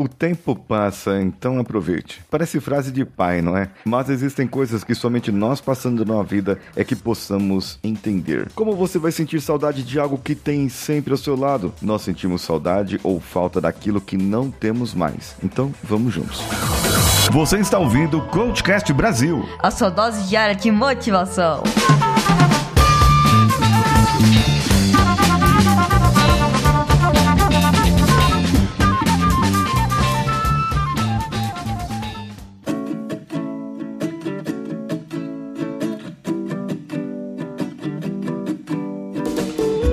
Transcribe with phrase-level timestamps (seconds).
[0.00, 2.22] O tempo passa, então aproveite.
[2.30, 3.68] Parece frase de pai, não é?
[3.84, 8.50] Mas existem coisas que somente nós passando na vida é que possamos entender.
[8.54, 11.74] Como você vai sentir saudade de algo que tem sempre ao seu lado?
[11.82, 15.36] Nós sentimos saudade ou falta daquilo que não temos mais.
[15.44, 16.40] Então, vamos juntos.
[17.30, 19.46] Você está ouvindo o Coachcast Brasil.
[19.58, 21.62] A sua dose diária de motivação.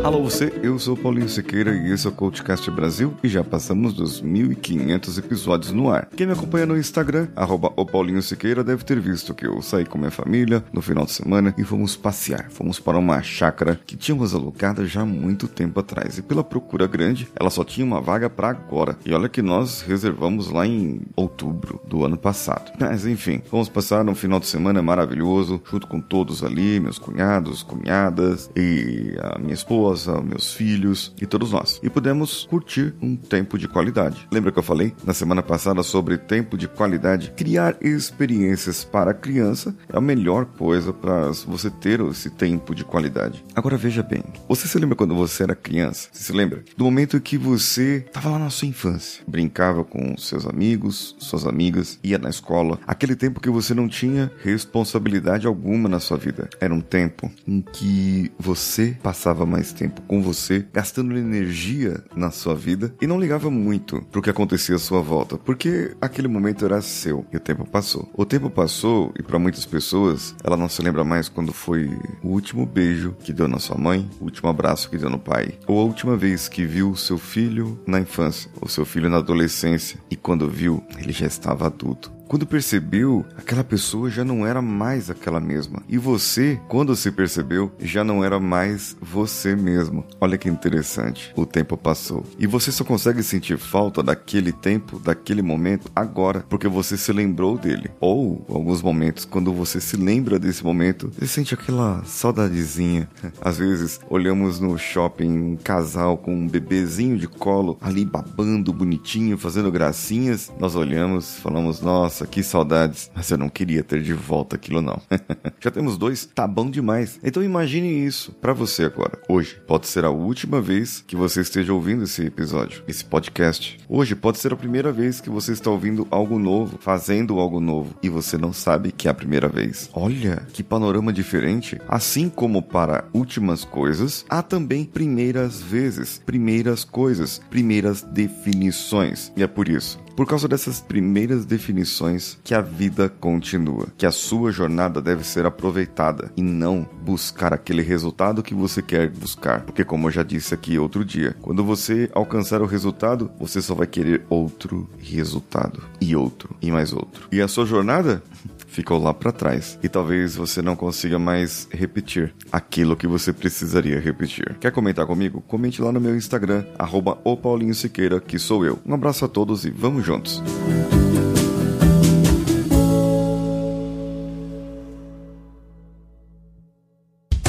[0.07, 3.93] Alô você, eu sou Paulinho Siqueira e esse é o CoachCast Brasil e já passamos
[3.93, 6.07] dos 1.500 episódios no ar.
[6.15, 9.83] Quem me acompanha no Instagram, arroba o Paulinho Siqueira, deve ter visto que eu saí
[9.83, 12.49] com minha família no final de semana e fomos passear.
[12.49, 16.87] Fomos para uma chácara que tínhamos alugada já há muito tempo atrás e pela procura
[16.87, 18.97] grande, ela só tinha uma vaga para agora.
[19.05, 22.71] E olha que nós reservamos lá em outubro do ano passado.
[22.79, 27.61] Mas enfim, fomos passar um final de semana maravilhoso, junto com todos ali, meus cunhados,
[27.61, 31.79] cunhadas e a minha esposa esposa, meus filhos e todos nós.
[31.81, 34.27] E pudemos curtir um tempo de qualidade.
[34.31, 37.33] Lembra que eu falei na semana passada sobre tempo de qualidade?
[37.35, 42.83] Criar experiências para a criança é a melhor coisa para você ter esse tempo de
[42.83, 43.43] qualidade.
[43.55, 46.09] Agora veja bem, você se lembra quando você era criança?
[46.11, 50.45] Você se lembra do momento que você estava lá na sua infância, brincava com seus
[50.45, 55.99] amigos, suas amigas, ia na escola, aquele tempo que você não tinha responsabilidade alguma na
[55.99, 56.49] sua vida.
[56.59, 62.29] Era um tempo em que você passava mais tempo tempo com você, gastando energia na
[62.29, 66.65] sua vida e não ligava muito pro que acontecia à sua volta, porque aquele momento
[66.65, 68.09] era seu e o tempo passou.
[68.13, 71.89] O tempo passou e para muitas pessoas ela não se lembra mais quando foi
[72.21, 75.57] o último beijo que deu na sua mãe, o último abraço que deu no pai,
[75.65, 79.99] ou a última vez que viu seu filho na infância, ou seu filho na adolescência
[80.11, 82.16] e quando viu ele já estava adulto.
[82.27, 85.81] Quando percebeu, aquela pessoa já não era mais aquela mesma.
[85.87, 90.03] E você, quando se percebeu, já não era mais você mesmo.
[90.19, 91.31] Olha que interessante.
[91.37, 92.25] O tempo passou.
[92.37, 97.57] E você só consegue sentir falta daquele tempo, daquele momento, agora, porque você se lembrou
[97.57, 97.89] dele.
[98.01, 103.09] Ou, alguns momentos, quando você se lembra desse momento, você sente aquela saudadezinha.
[103.39, 109.37] Às vezes, olhamos no shopping um casal com um bebezinho de colo ali babando bonitinho,
[109.37, 110.51] fazendo gracinhas.
[110.59, 113.11] Nós olhamos, falamos, nossa nossa, que saudades.
[113.13, 114.99] Mas eu não queria ter de volta aquilo não.
[115.59, 117.19] Já temos dois, tá bom demais.
[117.23, 119.19] Então imagine isso para você agora.
[119.29, 123.77] Hoje pode ser a última vez que você esteja ouvindo esse episódio, esse podcast.
[123.87, 127.93] Hoje pode ser a primeira vez que você está ouvindo algo novo, fazendo algo novo
[128.01, 129.89] e você não sabe que é a primeira vez.
[129.93, 131.79] Olha que panorama diferente.
[131.87, 139.31] Assim como para últimas coisas, há também primeiras vezes, primeiras coisas, primeiras definições.
[139.35, 144.11] E é por isso por causa dessas primeiras definições que a vida continua, que a
[144.11, 149.61] sua jornada deve ser aproveitada e não buscar aquele resultado que você quer buscar.
[149.61, 153.75] Porque, como eu já disse aqui outro dia, quando você alcançar o resultado, você só
[153.75, 157.27] vai querer outro resultado, e outro, e mais outro.
[157.31, 158.23] E a sua jornada?
[158.77, 163.99] ficou lá para trás e talvez você não consiga mais repetir aquilo que você precisaria
[163.99, 164.55] repetir.
[164.59, 165.41] Quer comentar comigo?
[165.47, 168.77] Comente lá no meu Instagram, arroba o Paulinho Siqueira, que sou eu.
[168.85, 170.43] Um abraço a todos e vamos juntos!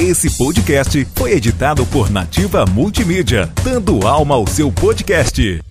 [0.01, 5.68] Esse podcast foi editado por Nativa Multimídia, dando alma ao seu podcast.